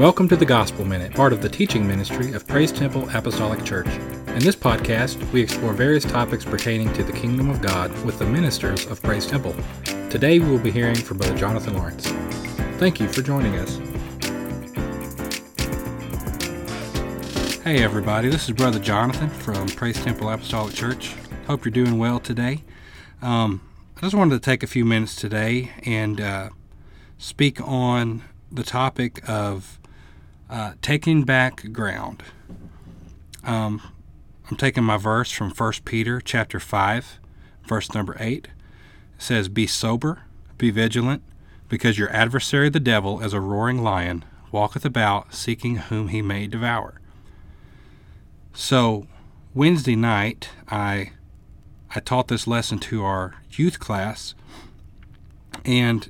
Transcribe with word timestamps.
Welcome 0.00 0.30
to 0.30 0.36
the 0.36 0.46
Gospel 0.46 0.86
Minute, 0.86 1.12
part 1.12 1.34
of 1.34 1.42
the 1.42 1.48
teaching 1.50 1.86
ministry 1.86 2.32
of 2.32 2.46
Praise 2.46 2.72
Temple 2.72 3.06
Apostolic 3.10 3.62
Church. 3.66 3.86
In 4.28 4.38
this 4.38 4.56
podcast, 4.56 5.30
we 5.30 5.42
explore 5.42 5.74
various 5.74 6.06
topics 6.06 6.42
pertaining 6.42 6.90
to 6.94 7.04
the 7.04 7.12
kingdom 7.12 7.50
of 7.50 7.60
God 7.60 7.92
with 8.02 8.18
the 8.18 8.24
ministers 8.24 8.86
of 8.86 9.02
Praise 9.02 9.26
Temple. 9.26 9.54
Today, 10.08 10.38
we 10.38 10.48
will 10.48 10.58
be 10.58 10.70
hearing 10.70 10.94
from 10.94 11.18
Brother 11.18 11.36
Jonathan 11.36 11.74
Lawrence. 11.74 12.06
Thank 12.78 12.98
you 12.98 13.08
for 13.08 13.20
joining 13.20 13.56
us. 13.56 13.76
Hey, 17.62 17.84
everybody, 17.84 18.30
this 18.30 18.48
is 18.48 18.54
Brother 18.54 18.78
Jonathan 18.78 19.28
from 19.28 19.68
Praise 19.68 20.02
Temple 20.02 20.30
Apostolic 20.30 20.74
Church. 20.74 21.14
Hope 21.46 21.66
you're 21.66 21.72
doing 21.72 21.98
well 21.98 22.20
today. 22.20 22.64
Um, 23.20 23.60
I 23.98 24.00
just 24.00 24.14
wanted 24.14 24.36
to 24.36 24.40
take 24.40 24.62
a 24.62 24.66
few 24.66 24.86
minutes 24.86 25.14
today 25.14 25.72
and 25.84 26.22
uh, 26.22 26.48
speak 27.18 27.60
on 27.60 28.22
the 28.50 28.64
topic 28.64 29.20
of 29.28 29.76
uh, 30.50 30.72
taking 30.82 31.22
back 31.22 31.72
ground. 31.72 32.22
Um, 33.44 33.80
I'm 34.50 34.56
taking 34.56 34.84
my 34.84 34.96
verse 34.96 35.30
from 35.30 35.50
1 35.50 35.72
Peter 35.84 36.20
chapter 36.20 36.58
5, 36.58 37.20
verse 37.66 37.94
number 37.94 38.16
8. 38.18 38.46
It 38.46 38.50
says, 39.18 39.48
Be 39.48 39.66
sober, 39.66 40.22
be 40.58 40.70
vigilant, 40.70 41.22
because 41.68 41.98
your 41.98 42.10
adversary 42.10 42.68
the 42.68 42.80
devil, 42.80 43.22
as 43.22 43.32
a 43.32 43.40
roaring 43.40 43.82
lion, 43.82 44.24
walketh 44.50 44.84
about, 44.84 45.32
seeking 45.32 45.76
whom 45.76 46.08
he 46.08 46.20
may 46.20 46.48
devour. 46.48 47.00
So, 48.52 49.06
Wednesday 49.54 49.96
night, 49.96 50.50
I 50.68 51.12
I 51.92 51.98
taught 51.98 52.28
this 52.28 52.46
lesson 52.46 52.78
to 52.80 53.04
our 53.04 53.34
youth 53.50 53.80
class, 53.80 54.34
and 55.64 56.08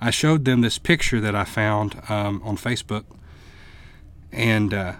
I 0.00 0.10
showed 0.10 0.44
them 0.44 0.60
this 0.60 0.78
picture 0.78 1.20
that 1.20 1.36
I 1.36 1.44
found 1.44 2.00
um, 2.08 2.40
on 2.44 2.56
Facebook 2.56 3.04
and 4.34 4.74
uh, 4.74 4.94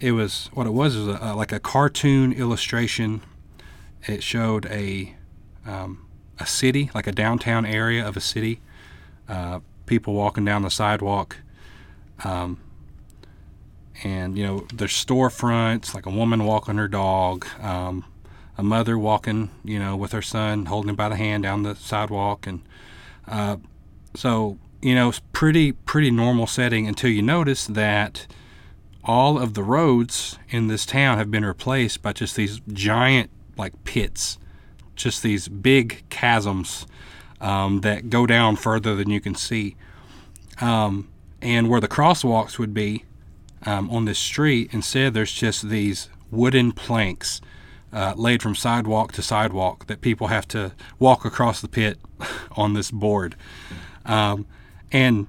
it 0.00 0.12
was 0.12 0.48
what 0.54 0.66
it 0.66 0.72
was 0.72 0.96
a, 0.96 1.34
like 1.34 1.52
a 1.52 1.60
cartoon 1.60 2.32
illustration. 2.32 3.20
It 4.06 4.22
showed 4.22 4.66
a 4.66 5.14
um, 5.66 6.06
a 6.38 6.46
city, 6.46 6.90
like 6.94 7.06
a 7.06 7.12
downtown 7.12 7.66
area 7.66 8.06
of 8.06 8.16
a 8.16 8.20
city, 8.20 8.60
uh, 9.28 9.60
people 9.86 10.14
walking 10.14 10.44
down 10.44 10.62
the 10.62 10.70
sidewalk, 10.70 11.36
um, 12.24 12.60
and 14.04 14.38
you 14.38 14.46
know 14.46 14.66
there's 14.72 14.92
storefronts, 14.92 15.94
like 15.94 16.06
a 16.06 16.10
woman 16.10 16.44
walking 16.44 16.76
her 16.76 16.88
dog, 16.88 17.46
um, 17.60 18.04
a 18.56 18.62
mother 18.62 18.96
walking, 18.96 19.50
you 19.64 19.78
know, 19.78 19.96
with 19.96 20.12
her 20.12 20.22
son 20.22 20.66
holding 20.66 20.90
him 20.90 20.96
by 20.96 21.08
the 21.08 21.16
hand 21.16 21.42
down 21.42 21.64
the 21.64 21.74
sidewalk, 21.74 22.46
and 22.46 22.62
uh, 23.26 23.56
so 24.14 24.58
you 24.80 24.94
know 24.94 25.08
it's 25.08 25.20
pretty 25.32 25.72
pretty 25.72 26.12
normal 26.12 26.46
setting 26.46 26.86
until 26.86 27.10
you 27.10 27.22
notice 27.22 27.66
that 27.66 28.28
all 29.08 29.38
of 29.38 29.54
the 29.54 29.62
roads 29.62 30.38
in 30.50 30.68
this 30.68 30.84
town 30.84 31.16
have 31.16 31.30
been 31.30 31.44
replaced 31.44 32.02
by 32.02 32.12
just 32.12 32.36
these 32.36 32.60
giant 32.72 33.30
like 33.56 33.72
pits, 33.84 34.38
just 34.94 35.22
these 35.22 35.48
big 35.48 36.04
chasms 36.10 36.86
um, 37.40 37.80
that 37.80 38.10
go 38.10 38.26
down 38.26 38.54
further 38.54 38.94
than 38.94 39.08
you 39.08 39.20
can 39.20 39.34
see. 39.34 39.74
Um, 40.60 41.08
and 41.40 41.68
where 41.68 41.80
the 41.80 41.88
crosswalks 41.88 42.58
would 42.58 42.74
be 42.74 43.04
um, 43.64 43.88
on 43.90 44.04
this 44.04 44.18
street, 44.18 44.68
instead 44.72 45.14
there's 45.14 45.32
just 45.32 45.68
these 45.68 46.10
wooden 46.30 46.72
planks 46.72 47.40
uh, 47.92 48.12
laid 48.14 48.42
from 48.42 48.54
sidewalk 48.54 49.12
to 49.12 49.22
sidewalk 49.22 49.86
that 49.86 50.02
people 50.02 50.26
have 50.26 50.46
to 50.48 50.72
walk 50.98 51.24
across 51.24 51.62
the 51.62 51.68
pit 51.68 51.98
on 52.52 52.74
this 52.74 52.90
board. 52.90 53.36
Um, 54.04 54.46
and 54.92 55.28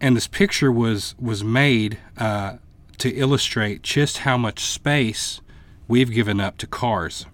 and 0.00 0.16
this 0.16 0.26
picture 0.26 0.72
was 0.72 1.14
was 1.20 1.44
made 1.44 1.98
uh, 2.18 2.56
to 2.98 3.10
illustrate 3.14 3.82
just 3.82 4.18
how 4.18 4.36
much 4.36 4.60
space 4.60 5.40
we've 5.88 6.10
given 6.10 6.40
up 6.40 6.58
to 6.58 6.66
cars. 6.66 7.26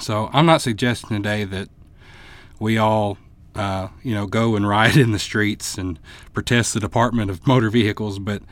So 0.00 0.30
I'm 0.32 0.46
not 0.46 0.62
suggesting 0.62 1.16
today 1.16 1.44
that 1.44 1.68
we 2.58 2.78
all, 2.78 3.18
uh, 3.54 3.88
you 4.02 4.14
know, 4.14 4.26
go 4.26 4.56
and 4.56 4.66
ride 4.76 4.96
in 4.96 5.12
the 5.12 5.18
streets 5.18 5.76
and 5.76 5.98
protest 6.32 6.74
the 6.74 6.80
Department 6.80 7.30
of 7.30 7.46
Motor 7.46 7.70
Vehicles, 7.70 8.18
but 8.18 8.42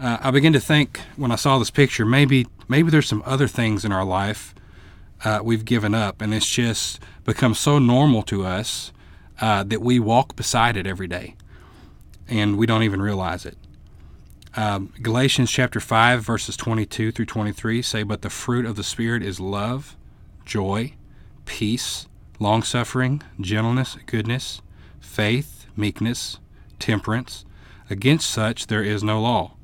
uh, 0.00 0.18
I 0.20 0.30
begin 0.30 0.52
to 0.52 0.60
think 0.60 1.00
when 1.16 1.30
I 1.30 1.36
saw 1.36 1.58
this 1.58 1.70
picture, 1.70 2.04
maybe 2.04 2.46
maybe 2.68 2.90
there's 2.90 3.08
some 3.08 3.22
other 3.24 3.46
things 3.46 3.84
in 3.84 3.92
our 3.92 4.04
life 4.04 4.54
uh, 5.24 5.40
we've 5.42 5.64
given 5.64 5.94
up, 5.94 6.20
and 6.20 6.34
it's 6.34 6.48
just 6.48 7.00
become 7.24 7.54
so 7.54 7.78
normal 7.78 8.22
to 8.24 8.44
us 8.44 8.92
uh, 9.40 9.62
that 9.64 9.80
we 9.80 9.98
walk 9.98 10.36
beside 10.36 10.76
it 10.76 10.86
every 10.86 11.06
day, 11.06 11.36
and 12.28 12.58
we 12.58 12.66
don't 12.66 12.82
even 12.82 13.00
realize 13.00 13.46
it. 13.46 13.56
Um, 14.56 14.92
Galatians 15.02 15.50
chapter 15.50 15.80
5, 15.80 16.22
verses 16.22 16.56
22 16.56 17.10
through 17.10 17.26
23 17.26 17.82
say, 17.82 18.02
But 18.04 18.22
the 18.22 18.30
fruit 18.30 18.64
of 18.64 18.76
the 18.76 18.84
Spirit 18.84 19.22
is 19.22 19.40
love, 19.40 19.96
joy, 20.44 20.94
peace, 21.44 22.06
long 22.38 22.62
suffering, 22.62 23.22
gentleness, 23.40 23.96
goodness, 24.06 24.62
faith, 25.00 25.66
meekness, 25.76 26.38
temperance. 26.78 27.44
Against 27.90 28.30
such 28.30 28.68
there 28.68 28.82
is 28.82 29.02
no 29.02 29.20
law. 29.20 29.54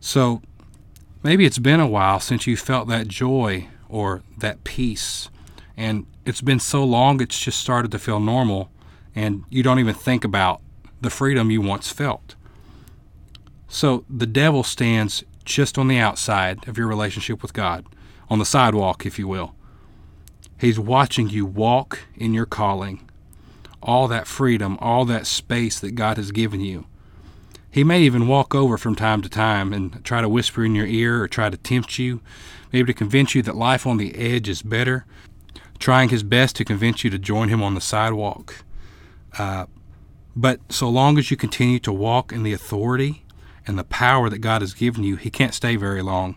So 0.00 0.40
maybe 1.22 1.44
it's 1.44 1.58
been 1.58 1.80
a 1.80 1.86
while 1.86 2.20
since 2.20 2.46
you 2.46 2.56
felt 2.56 2.88
that 2.88 3.08
joy 3.08 3.68
or 3.88 4.22
that 4.38 4.64
peace. 4.64 5.28
And 5.76 6.06
it's 6.24 6.40
been 6.40 6.60
so 6.60 6.84
long, 6.84 7.20
it's 7.20 7.38
just 7.38 7.60
started 7.60 7.90
to 7.92 7.98
feel 7.98 8.18
normal, 8.18 8.70
and 9.14 9.44
you 9.50 9.62
don't 9.62 9.78
even 9.78 9.94
think 9.94 10.24
about 10.24 10.62
the 11.00 11.10
freedom 11.10 11.50
you 11.50 11.60
once 11.60 11.92
felt. 11.92 12.34
So 13.68 14.04
the 14.08 14.26
devil 14.26 14.62
stands 14.62 15.24
just 15.44 15.78
on 15.78 15.88
the 15.88 15.98
outside 15.98 16.66
of 16.66 16.78
your 16.78 16.86
relationship 16.86 17.42
with 17.42 17.52
God, 17.52 17.86
on 18.28 18.38
the 18.38 18.44
sidewalk, 18.44 19.06
if 19.06 19.18
you 19.18 19.28
will. 19.28 19.54
He's 20.58 20.78
watching 20.78 21.28
you 21.28 21.46
walk 21.46 22.00
in 22.16 22.34
your 22.34 22.46
calling, 22.46 23.08
all 23.82 24.08
that 24.08 24.26
freedom, 24.26 24.76
all 24.80 25.04
that 25.04 25.26
space 25.26 25.78
that 25.80 25.94
God 25.94 26.16
has 26.16 26.32
given 26.32 26.60
you. 26.60 26.86
He 27.70 27.84
may 27.84 28.02
even 28.02 28.26
walk 28.26 28.54
over 28.54 28.78
from 28.78 28.96
time 28.96 29.22
to 29.22 29.28
time 29.28 29.72
and 29.72 30.02
try 30.04 30.20
to 30.22 30.28
whisper 30.28 30.64
in 30.64 30.74
your 30.74 30.86
ear 30.86 31.22
or 31.22 31.28
try 31.28 31.50
to 31.50 31.56
tempt 31.56 31.98
you, 31.98 32.20
maybe 32.72 32.92
to 32.92 32.98
convince 32.98 33.34
you 33.34 33.42
that 33.42 33.54
life 33.54 33.86
on 33.86 33.98
the 33.98 34.16
edge 34.16 34.48
is 34.48 34.62
better, 34.62 35.04
trying 35.78 36.08
his 36.08 36.22
best 36.22 36.56
to 36.56 36.64
convince 36.64 37.04
you 37.04 37.10
to 37.10 37.18
join 37.18 37.50
him 37.50 37.62
on 37.62 37.74
the 37.74 37.80
sidewalk. 37.80 38.64
Uh, 39.38 39.66
but 40.34 40.60
so 40.72 40.88
long 40.88 41.18
as 41.18 41.30
you 41.30 41.36
continue 41.36 41.78
to 41.78 41.92
walk 41.92 42.32
in 42.32 42.42
the 42.42 42.52
authority 42.52 43.24
and 43.68 43.78
the 43.78 43.84
power 43.84 44.30
that 44.30 44.38
God 44.38 44.62
has 44.62 44.74
given 44.74 45.04
you, 45.04 45.16
he 45.16 45.30
can't 45.30 45.54
stay 45.54 45.76
very 45.76 46.02
long. 46.02 46.36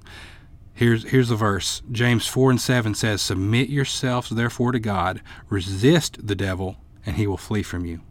Here's 0.74 1.10
here's 1.10 1.30
the 1.30 1.36
verse. 1.36 1.82
James 1.92 2.28
4 2.28 2.52
and 2.52 2.62
7 2.62 2.94
says, 2.94 3.22
Submit 3.22 3.70
yourselves 3.70 4.30
therefore 4.30 4.74
to 4.74 4.80
God, 4.80 5.22
resist 5.50 6.28
the 6.28 6.36
devil, 6.36 6.76
and 7.06 7.16
he 7.16 7.26
will 7.26 7.38
flee 7.38 7.64
from 7.64 7.86
you. 7.86 8.02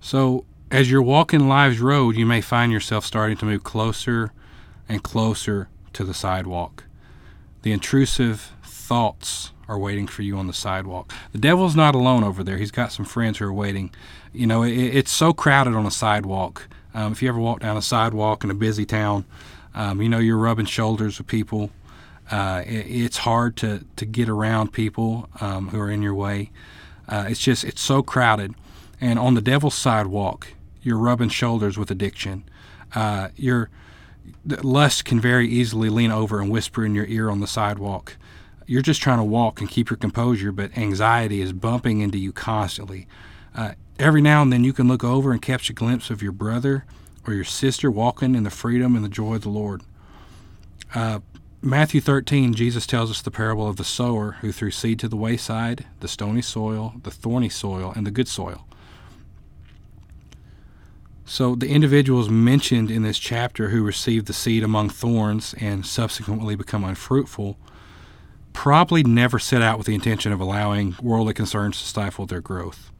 So 0.00 0.44
as 0.70 0.90
you're 0.90 1.02
walking 1.02 1.48
life's 1.48 1.78
road, 1.78 2.16
you 2.16 2.26
may 2.26 2.40
find 2.40 2.70
yourself 2.70 3.06
starting 3.06 3.36
to 3.38 3.46
move 3.46 3.64
closer 3.64 4.32
and 4.88 5.02
closer 5.02 5.68
to 5.94 6.04
the 6.04 6.14
sidewalk. 6.14 6.84
The 7.62 7.72
intrusive 7.72 8.52
thoughts 8.62 9.52
are 9.66 9.78
waiting 9.78 10.06
for 10.06 10.20
you 10.20 10.36
on 10.36 10.46
the 10.46 10.52
sidewalk. 10.52 11.10
The 11.32 11.38
devil's 11.38 11.74
not 11.74 11.94
alone 11.94 12.22
over 12.22 12.44
there. 12.44 12.58
He's 12.58 12.70
got 12.70 12.92
some 12.92 13.06
friends 13.06 13.38
who 13.38 13.46
are 13.46 13.52
waiting. 13.52 13.94
You 14.32 14.46
know, 14.46 14.62
it, 14.62 14.72
it's 14.72 15.10
so 15.10 15.32
crowded 15.32 15.74
on 15.74 15.86
a 15.86 15.90
sidewalk 15.90 16.68
um, 16.94 17.12
if 17.12 17.22
you 17.22 17.28
ever 17.28 17.38
walk 17.38 17.60
down 17.60 17.76
a 17.76 17.82
sidewalk 17.82 18.44
in 18.44 18.50
a 18.50 18.54
busy 18.54 18.86
town, 18.86 19.24
um, 19.74 20.00
you 20.00 20.08
know 20.08 20.18
you're 20.18 20.38
rubbing 20.38 20.66
shoulders 20.66 21.18
with 21.18 21.26
people. 21.26 21.70
Uh, 22.30 22.62
it, 22.64 22.86
it's 22.86 23.18
hard 23.18 23.56
to, 23.56 23.84
to 23.96 24.06
get 24.06 24.28
around 24.28 24.72
people 24.72 25.28
um, 25.40 25.68
who 25.68 25.80
are 25.80 25.90
in 25.90 26.00
your 26.00 26.14
way. 26.14 26.50
Uh, 27.08 27.26
it's 27.28 27.40
just 27.40 27.64
it's 27.64 27.82
so 27.82 28.02
crowded, 28.02 28.54
and 29.00 29.18
on 29.18 29.34
the 29.34 29.42
devil's 29.42 29.74
sidewalk, 29.74 30.48
you're 30.82 30.98
rubbing 30.98 31.28
shoulders 31.28 31.76
with 31.76 31.90
addiction. 31.90 32.44
Uh, 32.94 33.28
your 33.36 33.68
lust 34.62 35.04
can 35.04 35.20
very 35.20 35.48
easily 35.48 35.88
lean 35.88 36.10
over 36.10 36.40
and 36.40 36.50
whisper 36.50 36.84
in 36.84 36.94
your 36.94 37.06
ear 37.06 37.28
on 37.28 37.40
the 37.40 37.46
sidewalk. 37.46 38.16
You're 38.66 38.82
just 38.82 39.02
trying 39.02 39.18
to 39.18 39.24
walk 39.24 39.60
and 39.60 39.68
keep 39.68 39.90
your 39.90 39.98
composure, 39.98 40.52
but 40.52 40.76
anxiety 40.78 41.42
is 41.42 41.52
bumping 41.52 42.00
into 42.00 42.16
you 42.16 42.32
constantly. 42.32 43.06
Uh, 43.54 43.72
every 43.98 44.20
now 44.20 44.42
and 44.42 44.52
then 44.52 44.64
you 44.64 44.72
can 44.72 44.88
look 44.88 45.04
over 45.04 45.32
and 45.32 45.40
catch 45.40 45.70
a 45.70 45.72
glimpse 45.72 46.10
of 46.10 46.22
your 46.22 46.32
brother 46.32 46.84
or 47.26 47.34
your 47.34 47.44
sister 47.44 47.90
walking 47.90 48.34
in 48.34 48.44
the 48.44 48.50
freedom 48.50 48.94
and 48.94 49.04
the 49.04 49.08
joy 49.08 49.34
of 49.34 49.42
the 49.42 49.48
Lord. 49.48 49.82
Uh, 50.94 51.20
Matthew 51.62 52.00
13, 52.00 52.52
Jesus 52.54 52.86
tells 52.86 53.10
us 53.10 53.22
the 53.22 53.30
parable 53.30 53.66
of 53.66 53.76
the 53.76 53.84
sower 53.84 54.32
who 54.42 54.52
threw 54.52 54.70
seed 54.70 54.98
to 54.98 55.08
the 55.08 55.16
wayside, 55.16 55.86
the 56.00 56.08
stony 56.08 56.42
soil, 56.42 56.94
the 57.02 57.10
thorny 57.10 57.48
soil, 57.48 57.92
and 57.96 58.06
the 58.06 58.10
good 58.10 58.28
soil. 58.28 58.66
So, 61.24 61.54
the 61.54 61.70
individuals 61.70 62.28
mentioned 62.28 62.90
in 62.90 63.02
this 63.02 63.18
chapter 63.18 63.70
who 63.70 63.82
received 63.82 64.26
the 64.26 64.34
seed 64.34 64.62
among 64.62 64.90
thorns 64.90 65.54
and 65.58 65.86
subsequently 65.86 66.54
become 66.54 66.84
unfruitful 66.84 67.56
probably 68.52 69.02
never 69.02 69.38
set 69.38 69.60
out 69.60 69.76
with 69.76 69.86
the 69.86 69.94
intention 69.94 70.32
of 70.32 70.40
allowing 70.40 70.96
worldly 71.02 71.34
concerns 71.34 71.78
to 71.78 71.86
stifle 71.86 72.24
their 72.24 72.40
growth. 72.40 72.90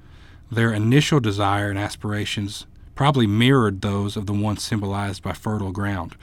Their 0.50 0.72
initial 0.72 1.20
desire 1.20 1.70
and 1.70 1.78
aspirations 1.78 2.66
probably 2.94 3.26
mirrored 3.26 3.80
those 3.80 4.16
of 4.16 4.26
the 4.26 4.32
one 4.32 4.56
symbolized 4.56 5.22
by 5.22 5.32
fertile 5.32 5.72
ground, 5.72 6.14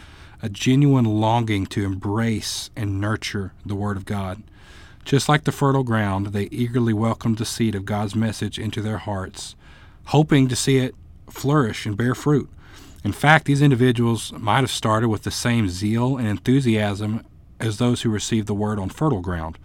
a 0.41 0.49
genuine 0.49 1.05
longing 1.05 1.65
to 1.67 1.83
embrace 1.83 2.69
and 2.75 3.01
nurture 3.01 3.53
the 3.65 3.75
Word 3.75 3.97
of 3.97 4.05
God. 4.05 4.41
Just 5.03 5.27
like 5.27 5.43
the 5.43 5.51
fertile 5.51 5.83
ground, 5.83 6.27
they 6.27 6.47
eagerly 6.51 6.93
welcomed 6.93 7.37
the 7.37 7.45
seed 7.45 7.75
of 7.75 7.85
God's 7.85 8.15
message 8.15 8.59
into 8.59 8.81
their 8.81 8.99
hearts, 8.99 9.55
hoping 10.05 10.47
to 10.47 10.55
see 10.55 10.77
it 10.77 10.95
flourish 11.29 11.85
and 11.85 11.97
bear 11.97 12.15
fruit. 12.15 12.49
In 13.03 13.11
fact, 13.11 13.45
these 13.45 13.61
individuals 13.61 14.31
might 14.33 14.59
have 14.59 14.71
started 14.71 15.09
with 15.09 15.23
the 15.23 15.31
same 15.31 15.69
zeal 15.69 16.17
and 16.17 16.27
enthusiasm 16.27 17.25
as 17.59 17.77
those 17.77 18.01
who 18.01 18.09
received 18.09 18.47
the 18.47 18.53
word 18.53 18.79
on 18.79 18.89
fertile 18.89 19.21
ground. 19.21 19.57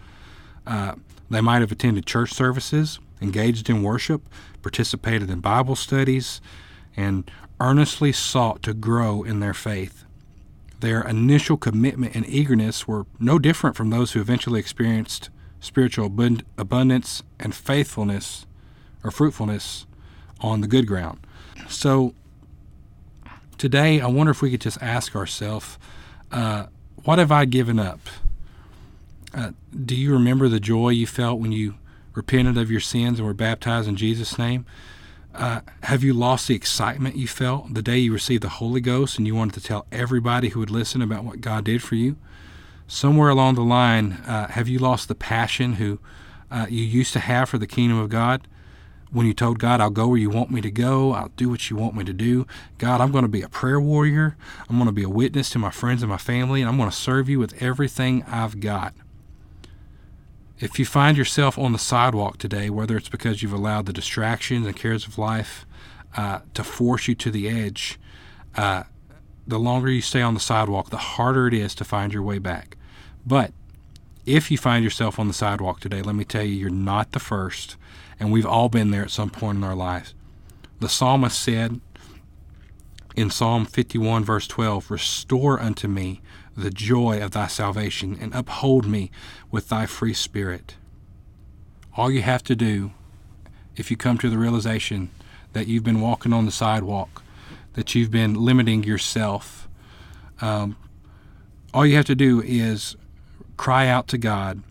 Uh, 0.66 0.94
they 1.28 1.40
might 1.40 1.60
have 1.60 1.72
attended 1.72 2.06
church 2.06 2.32
services, 2.32 2.98
engaged 3.20 3.70
in 3.70 3.82
worship, 3.82 4.28
participated 4.62 5.30
in 5.30 5.40
Bible 5.40 5.76
studies, 5.76 6.40
and 6.96 7.30
earnestly 7.60 8.12
sought 8.12 8.62
to 8.62 8.74
grow 8.74 9.22
in 9.22 9.40
their 9.40 9.54
faith. 9.54 10.04
Their 10.80 11.02
initial 11.02 11.56
commitment 11.56 12.14
and 12.14 12.28
eagerness 12.28 12.86
were 12.86 13.06
no 13.18 13.38
different 13.38 13.76
from 13.76 13.90
those 13.90 14.12
who 14.12 14.20
eventually 14.20 14.60
experienced 14.60 15.30
spiritual 15.60 16.06
abundance 16.58 17.22
and 17.40 17.54
faithfulness 17.54 18.46
or 19.02 19.10
fruitfulness 19.10 19.86
on 20.40 20.60
the 20.60 20.68
good 20.68 20.86
ground. 20.86 21.20
So, 21.68 22.14
today 23.56 24.00
I 24.00 24.06
wonder 24.06 24.30
if 24.30 24.42
we 24.42 24.50
could 24.50 24.60
just 24.60 24.82
ask 24.82 25.16
ourselves, 25.16 25.78
uh, 26.30 26.66
what 27.04 27.18
have 27.18 27.32
I 27.32 27.46
given 27.46 27.78
up? 27.78 28.00
Uh, 29.32 29.52
do 29.84 29.94
you 29.94 30.12
remember 30.12 30.48
the 30.48 30.60
joy 30.60 30.90
you 30.90 31.06
felt 31.06 31.40
when 31.40 31.52
you 31.52 31.74
repented 32.16 32.56
of 32.56 32.70
your 32.70 32.80
sins 32.80 33.20
and 33.20 33.28
were 33.28 33.34
baptized 33.34 33.88
in 33.88 33.94
Jesus' 33.94 34.38
name? 34.38 34.66
Uh, 35.34 35.60
have 35.82 36.02
you 36.02 36.14
lost 36.14 36.48
the 36.48 36.54
excitement 36.54 37.14
you 37.14 37.28
felt 37.28 37.74
the 37.74 37.82
day 37.82 37.98
you 37.98 38.12
received 38.12 38.42
the 38.42 38.48
Holy 38.48 38.80
Ghost 38.80 39.18
and 39.18 39.26
you 39.26 39.34
wanted 39.34 39.52
to 39.54 39.60
tell 39.60 39.86
everybody 39.92 40.48
who 40.48 40.60
would 40.60 40.70
listen 40.70 41.02
about 41.02 41.24
what 41.24 41.42
God 41.42 41.64
did 41.64 41.82
for 41.82 41.94
you? 41.94 42.16
Somewhere 42.88 43.28
along 43.28 43.56
the 43.56 43.62
line, 43.62 44.12
uh, 44.26 44.48
have 44.48 44.66
you 44.66 44.78
lost 44.78 45.08
the 45.08 45.14
passion 45.14 45.74
who 45.74 45.98
uh, 46.50 46.66
you 46.70 46.82
used 46.82 47.12
to 47.12 47.20
have 47.20 47.50
for 47.50 47.58
the 47.58 47.66
kingdom 47.66 47.98
of 47.98 48.08
God? 48.08 48.48
When 49.10 49.26
you 49.26 49.34
told 49.34 49.58
God, 49.58 49.80
I'll 49.80 49.90
go 49.90 50.08
where 50.08 50.18
you 50.18 50.30
want 50.30 50.50
me 50.50 50.62
to 50.62 50.70
go, 50.70 51.12
I'll 51.12 51.30
do 51.36 51.50
what 51.50 51.68
you 51.68 51.76
want 51.76 51.94
me 51.94 52.04
to 52.04 52.14
do. 52.14 52.46
God, 52.78 53.02
I'm 53.02 53.12
going 53.12 53.22
to 53.22 53.28
be 53.28 53.42
a 53.42 53.48
prayer 53.48 53.80
warrior. 53.80 54.36
I'm 54.70 54.76
going 54.76 54.86
to 54.86 54.92
be 54.92 55.04
a 55.04 55.08
witness 55.08 55.50
to 55.50 55.58
my 55.58 55.70
friends 55.70 56.02
and 56.02 56.10
my 56.10 56.16
family, 56.16 56.62
and 56.62 56.68
I'm 56.68 56.78
going 56.78 56.90
to 56.90 56.96
serve 56.96 57.28
you 57.28 57.38
with 57.38 57.62
everything 57.62 58.24
I've 58.24 58.58
got. 58.58 58.94
If 60.58 60.78
you 60.78 60.86
find 60.86 61.18
yourself 61.18 61.58
on 61.58 61.72
the 61.72 61.78
sidewalk 61.78 62.38
today, 62.38 62.70
whether 62.70 62.96
it's 62.96 63.10
because 63.10 63.42
you've 63.42 63.52
allowed 63.52 63.86
the 63.86 63.92
distractions 63.92 64.66
and 64.66 64.74
cares 64.74 65.06
of 65.06 65.18
life 65.18 65.66
uh, 66.16 66.40
to 66.54 66.64
force 66.64 67.08
you 67.08 67.14
to 67.16 67.30
the 67.30 67.48
edge, 67.48 67.98
uh, 68.56 68.84
the 69.46 69.58
longer 69.58 69.90
you 69.90 70.00
stay 70.00 70.22
on 70.22 70.34
the 70.34 70.40
sidewalk, 70.40 70.88
the 70.88 70.96
harder 70.96 71.46
it 71.46 71.54
is 71.54 71.74
to 71.74 71.84
find 71.84 72.12
your 72.12 72.22
way 72.22 72.38
back. 72.38 72.76
But 73.26 73.52
if 74.24 74.50
you 74.50 74.56
find 74.56 74.82
yourself 74.82 75.18
on 75.18 75.28
the 75.28 75.34
sidewalk 75.34 75.80
today, 75.80 76.00
let 76.00 76.14
me 76.14 76.24
tell 76.24 76.42
you, 76.42 76.54
you're 76.54 76.70
not 76.70 77.12
the 77.12 77.20
first, 77.20 77.76
and 78.18 78.32
we've 78.32 78.46
all 78.46 78.68
been 78.68 78.90
there 78.90 79.02
at 79.02 79.10
some 79.10 79.30
point 79.30 79.58
in 79.58 79.64
our 79.64 79.76
lives. 79.76 80.14
The 80.80 80.88
psalmist 80.88 81.38
said 81.38 81.80
in 83.14 83.30
Psalm 83.30 83.66
51, 83.66 84.24
verse 84.24 84.46
12, 84.46 84.90
Restore 84.90 85.60
unto 85.60 85.86
me 85.86 86.22
the 86.56 86.70
joy 86.70 87.22
of 87.22 87.32
thy 87.32 87.46
salvation 87.46 88.16
and 88.20 88.34
uphold 88.34 88.86
me 88.86 89.10
with 89.50 89.68
thy 89.68 89.86
free 89.86 90.14
spirit. 90.14 90.76
All 91.96 92.10
you 92.10 92.22
have 92.22 92.42
to 92.44 92.56
do, 92.56 92.92
if 93.76 93.90
you 93.90 93.96
come 93.96 94.18
to 94.18 94.30
the 94.30 94.38
realization 94.38 95.10
that 95.52 95.66
you've 95.66 95.84
been 95.84 96.00
walking 96.00 96.32
on 96.32 96.46
the 96.46 96.52
sidewalk, 96.52 97.22
that 97.74 97.94
you've 97.94 98.10
been 98.10 98.34
limiting 98.34 98.84
yourself, 98.84 99.68
um, 100.40 100.76
all 101.74 101.86
you 101.86 101.96
have 101.96 102.06
to 102.06 102.14
do 102.14 102.42
is 102.42 102.96
cry 103.56 103.86
out 103.86 104.08
to 104.08 104.18
God, 104.18 104.62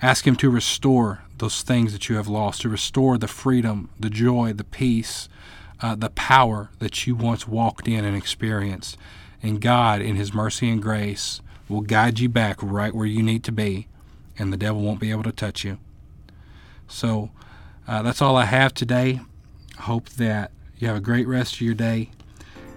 ask 0.00 0.26
Him 0.26 0.36
to 0.36 0.50
restore 0.50 1.22
those 1.36 1.62
things 1.62 1.92
that 1.92 2.08
you 2.08 2.16
have 2.16 2.28
lost, 2.28 2.62
to 2.62 2.68
restore 2.68 3.18
the 3.18 3.28
freedom, 3.28 3.90
the 4.00 4.10
joy, 4.10 4.52
the 4.52 4.64
peace, 4.64 5.28
uh, 5.80 5.94
the 5.94 6.10
power 6.10 6.70
that 6.78 7.06
you 7.06 7.14
once 7.14 7.46
walked 7.46 7.86
in 7.86 8.04
and 8.04 8.16
experienced 8.16 8.96
and 9.42 9.60
God, 9.60 10.00
in 10.00 10.16
His 10.16 10.34
mercy 10.34 10.68
and 10.68 10.82
grace, 10.82 11.40
will 11.68 11.80
guide 11.80 12.18
you 12.18 12.28
back 12.28 12.62
right 12.62 12.94
where 12.94 13.06
you 13.06 13.22
need 13.22 13.44
to 13.44 13.52
be, 13.52 13.88
and 14.38 14.52
the 14.52 14.56
devil 14.56 14.82
won't 14.82 15.00
be 15.00 15.10
able 15.10 15.22
to 15.24 15.32
touch 15.32 15.64
you. 15.64 15.78
So 16.86 17.30
uh, 17.86 18.02
that's 18.02 18.22
all 18.22 18.36
I 18.36 18.44
have 18.44 18.74
today. 18.74 19.20
Hope 19.80 20.08
that 20.10 20.50
you 20.78 20.88
have 20.88 20.96
a 20.96 21.00
great 21.00 21.26
rest 21.26 21.54
of 21.54 21.60
your 21.60 21.74
day, 21.74 22.10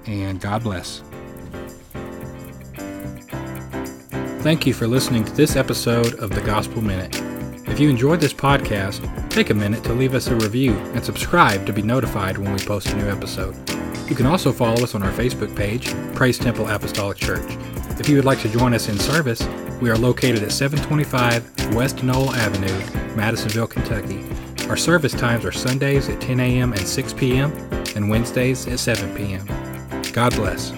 and 0.06 0.40
God 0.40 0.64
bless. 0.64 1.04
Thank 4.42 4.66
you 4.66 4.74
for 4.74 4.88
listening 4.88 5.24
to 5.24 5.32
this 5.34 5.56
episode 5.56 6.16
of 6.16 6.32
the 6.32 6.42
Gospel 6.42 6.82
Minute. 6.82 7.16
If 7.68 7.80
you 7.80 7.90
enjoyed 7.90 8.20
this 8.20 8.34
podcast, 8.34 9.30
take 9.30 9.50
a 9.50 9.54
minute 9.54 9.84
to 9.84 9.94
leave 9.94 10.16
us 10.16 10.28
a 10.28 10.36
review 10.36 10.74
and 10.94 11.06
subscribe 11.06 11.66
to 11.68 11.74
be 11.74 11.82
notified 11.82 12.38
when 12.38 12.52
we 12.52 12.60
post 12.60 12.90
a 12.90 12.96
new 12.96 13.08
episode. 13.10 13.56
You 14.10 14.16
can 14.16 14.26
also 14.26 14.52
follow 14.52 14.84
us 14.84 14.96
on 14.96 15.04
our 15.04 15.12
Facebook 15.12 15.56
page, 15.56 15.94
Praise 16.16 16.38
Temple 16.38 16.68
Apostolic 16.68 17.18
Church. 17.18 17.58
If 18.00 18.10
you 18.10 18.16
would 18.16 18.26
like 18.26 18.40
to 18.42 18.50
join 18.50 18.74
us 18.74 18.90
in 18.90 18.98
service, 18.98 19.48
we 19.80 19.90
are 19.90 19.98
located 19.98 20.44
at 20.44 20.52
725 20.52 21.76
West 21.76 22.04
Knoll 22.04 22.32
Avenue, 22.34 23.16
Madisonville, 23.16 23.68
Kentucky. 23.68 24.24
Our 24.70 24.78
service 24.78 25.14
times 25.14 25.46
are 25.46 25.52
Sundays 25.52 26.10
at 26.10 26.22
10 26.22 26.40
a.m. 26.40 26.74
and 26.74 26.88
6 26.88 27.14
p.m., 27.14 27.52
and 27.96 28.10
Wednesdays 28.10 28.68
at 28.68 28.80
7 28.80 29.16
p.m. 29.16 29.46
God 30.14 30.36
bless. 30.36 30.72